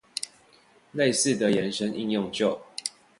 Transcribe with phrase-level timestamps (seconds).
[0.95, 2.59] 類似的延伸應用就